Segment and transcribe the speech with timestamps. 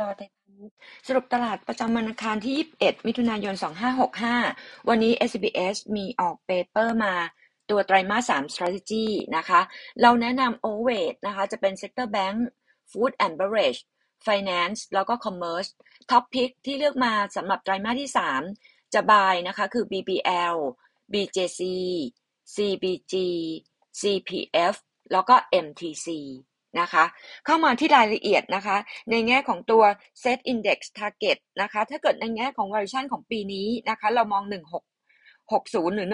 [0.00, 0.76] ลอไทยพาณิชย์
[1.06, 3.54] สรุปตลาดประจำวันอังคารที่ 21 มิถุนายน
[4.20, 7.14] 2565 วันนี้ SBS มีออกเปเปอร์มา
[7.70, 9.60] ตัวไตรมาส 3 strategy นะคะ
[10.02, 12.38] เราแนะนำ overweight นะคะ จะเป็น sector bank
[12.90, 13.80] food and beverage
[14.26, 15.70] finance แล้วก็ commerce
[16.10, 18.10] top pick ที่เลือกมาสำหรับไตรมาสที่
[18.52, 20.56] 3 จะ buy นะคะคือ BBL
[21.12, 21.60] BJC
[22.54, 23.14] CBG
[24.00, 24.74] CPF
[25.12, 25.34] แล้วก็
[25.66, 26.08] MTC
[26.80, 27.04] นะคะ
[27.46, 28.76] เข้ามาที่รายละเอียดนะคะ
[29.10, 29.82] ในแง่ของตัว
[30.22, 36.08] Set Index Target นะคะ ถ้าเกิดในแง่ของ valuation ของปีนี้นะคะ เรามอง 1660 หรือ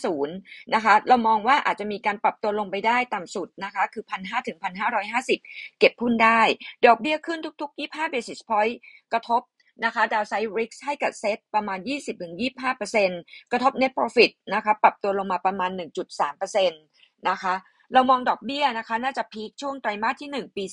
[0.00, 4.58] 1650 นะคะ เรามองว่าอาจจะมีการปรับตัวลงไปได้ต่ำสุดนะคะ คือ 1,500 ถึง
[5.18, 6.40] 1,550 เก็บหุ้นได้
[6.86, 8.74] ดอกเบี้ยขึ้นทุก ๆ 25 basis point
[9.12, 9.42] กระทบ
[9.84, 11.78] นะคะดาวไซด์ริกให้กับเซตประมาณ
[12.64, 15.70] 20-25%กระทบ net profit นะคะ ปรับตัวลงมาประมาณ
[16.30, 17.54] 1.3%นะคะ
[17.92, 20.64] เรามองดอกเบี้ยนะคะ น่าจะพีคช่วงไตรมาสที่ 1 ปี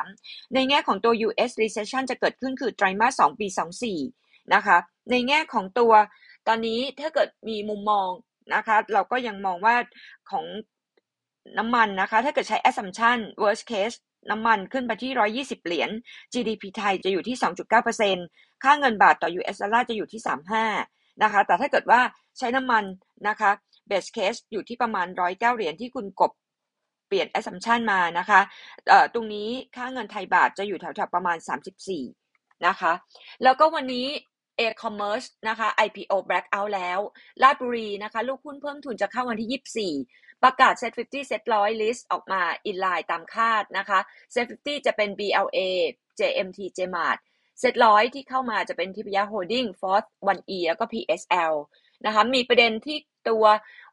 [0.00, 3.46] 23 ในแง่ของตัว US recession จะเกิดขึ้นคือไตรมาส 2 ปี
[3.98, 4.76] 24 นะคะ
[5.10, 5.92] ในแง่ของตัว
[6.48, 8.08] ตอนนี้ถ้าเกิดมีมุมมอง
[8.54, 9.76] นะคะ เราก็ยังมองว่า
[10.30, 10.44] ของ
[11.58, 13.96] น้ำมันนะคะ ถ้าเกิดใช้ assumption worst case
[14.30, 15.12] น้ำมันขึ้นไปที่
[15.44, 15.90] 120 เหรียญ
[16.32, 17.36] GDP ไทยจะอยู่ที่
[18.00, 20.20] 2.9%ค่าเงินบาทต่อ US ดอลลาร์จะอยู่ที่
[20.70, 22.00] 35 นะคะ แต่ถ้าเกิดว่า
[22.38, 22.84] ใช้น้ำมัน
[23.28, 23.50] นะคะ
[23.90, 26.32] best case อยู่ที่ประมาณ 109 เหรียญที่คุณกบ
[27.12, 28.40] ปลี่ยน assumption มานะคะ
[29.14, 31.36] ตรงนี้ค่าเงินไทยบาทจะอยู่แถวๆประมาณ
[32.00, 32.92] 34 นะคะ
[33.42, 34.06] แล้วก็วันนี้
[34.64, 36.98] e-commerce นะคะ IPO blackout แล้ว
[37.42, 43.98] ลาดบุรีนะคะ ลูกหุ้นเพิ่มทุนจะเข้าวันที่ 24 ประกาศ Set 50 Set 100 list ออกมา in line ตามคาดนะคะ
[44.34, 45.60] Set 50 จะเป็น BLA
[46.20, 47.18] JMT JMart
[47.60, 51.54] Set 100ที่เข้ามาจะเป็นทิพยา Holding Force 1E แล้วก็ PSL
[52.06, 52.96] นะคะมีประเด็นที่
[53.28, 53.44] ตัว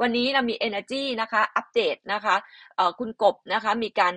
[0.00, 2.36] วันนี้เรามี Energy นะคะอัปเดตนะคะ
[2.98, 4.14] คุณกบนะคะมีการ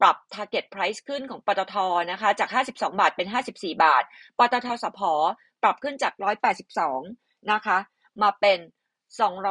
[0.00, 1.76] ปรับ target price ขึ้นของปตท
[2.10, 4.04] นะคะจาก 52 บาทเป็น 54 บาท
[4.38, 5.00] ปตทสพ
[5.62, 6.12] ปรับขึ้นจาก
[6.82, 7.78] 182 นะคะ
[8.22, 8.58] มาเป็น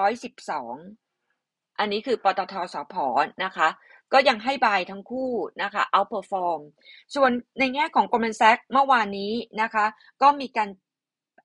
[0.04, 2.96] 212 อันนี้คือปตทสพ
[3.44, 3.68] นะคะ
[4.14, 5.32] ก็ยังให้บายทั้งคู่
[5.64, 6.62] นะคะ outperform
[7.16, 9.86] ส่วนในแง่ของ Goldman Sachs เมื่อวานนี้นะคะ
[10.22, 10.70] ก็มีการ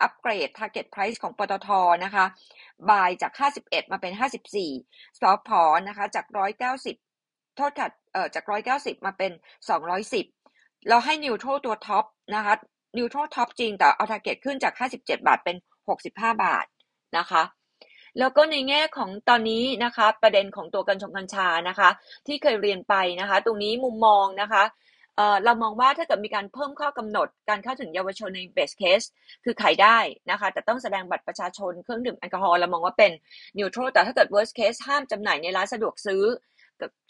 [0.02, 1.68] อัปเกรด target price ของปตท
[2.04, 2.24] นะคะ
[2.90, 3.32] บายจาก
[3.62, 5.50] 51 มาเป็น 54สพ
[5.88, 6.26] นะคะ จาก
[6.90, 8.44] 190 โทษค่ะเอ่อจาก
[8.74, 9.32] 190 มาเป็น
[10.10, 12.04] 210 เราให้นิวโตรตัวท็อป
[12.34, 12.54] นะคะ
[12.98, 15.56] นิวโตรท็อปจริงแต่เอา target ขึ้นจาก 57 บาทเป็น
[15.96, 16.66] 65 บาท
[17.18, 17.42] นะคะ
[18.18, 21.88] แล้วก็ในแง่ของตอนนี้นะคะ ประเด็นของตัวกัญชงกัญชานะคะ
[22.26, 24.64] ที่เคยเรียนไปนะคะ ตรงนี้มุมมองนะคะ
[25.44, 29.06] เรามองว่าถ้าเกิดมีการเพิ่มข้อกำหนดการเข้าถึงเยาวชนใน best case
[29.44, 29.98] คือขายได้
[30.30, 33.12] นะคะ แต่ต้องแสดงบัตรประชาชนเครื่องดื่มแอลกอฮอล์เรามองว่าเป็น
[33.58, 36.22] neutral แต่ถ้าเกิด worst case ห้ามจำหน่ายในร้านสะดวกซื้อ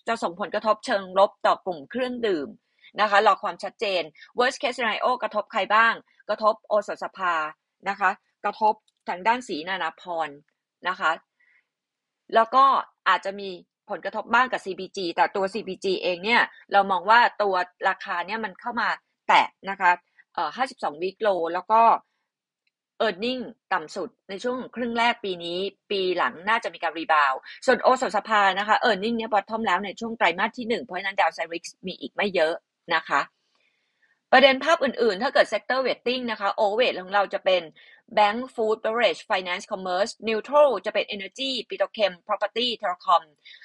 [0.09, 2.49] จะส่งผลกระทบเชิงลบต่อกลุ่มเครื่องดื่ม
[3.01, 4.03] นะคะรอความชัดเจน
[4.39, 5.95] worst case scenario กระทบใครบ้าง
[6.29, 7.35] กระทบโอสถสภา
[7.89, 8.11] นะคะ
[8.45, 8.75] กระทบ
[9.09, 10.29] ทางด้านสีนานาพร
[10.89, 11.13] นะคะ
[12.35, 12.65] แล้วก็
[13.09, 13.51] อาจจะมี
[13.91, 16.43] ผลกระทบบ้างกับ CBG แต่ตัว CBG เองเนี่ย
[16.73, 17.55] เรามองว่าตัว
[17.89, 18.89] ราคาเนี่ยมันเข้ามา
[19.29, 19.91] แตะนะคะ
[20.35, 21.81] เอ่อ52 week low แล้วก็
[23.07, 23.43] e a r n i n g
[23.73, 25.59] ต่ำสุดในช่วงครึ่งแรกปีนี้
[25.91, 27.33] ปีหลังน่าจะมีการรีบาว
[27.67, 32.55] ส่วนโอสสภานะคะ e a r n i n g เนี่ยบอททอมแล้วในช่วงไตรมาสที่ 1 เพราะฉะนั้น downside risk มีอีกไม่เยอะ
[32.95, 33.21] นะคะ
[34.39, 37.63] ประเด็นภาพอื่นๆ ถ้าเกิด sector weighting นะคะ overweight ของเราจะเป็น
[38.19, 43.23] Bank Food Beverage Finance Commerce Neutral จะเป็น Energy Petrochem Property Telecom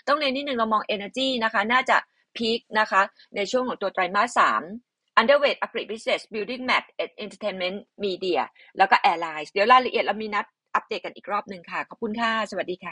[0.08, 1.98] ต้องเน้นนิดนึงเรามอง Energy นะคะน่าจะ
[2.38, 3.02] พีคนะคะ
[3.36, 4.42] ในช่วงของตัวไตรมาส
[4.80, 6.86] 3 Underweight Agri Business Building Mat
[7.24, 8.40] Entertainment Media
[8.78, 10.46] แล้วก็ Airlines เดี๋ยวรายละเอียดเรามีนัด
[10.76, 12.90] อัปเดตกันอีกรอบหนึ่งค่ะ ขอบคุณค่ะ สวัสดีค่ะ